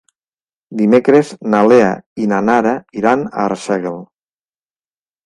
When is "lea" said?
1.71-1.91